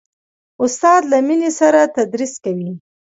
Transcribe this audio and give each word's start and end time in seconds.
استاد 0.63 1.01
له 1.11 1.17
مینې 1.27 1.49
سره 1.59 1.91
تدریس 1.95 2.33
کوي. 2.43 2.71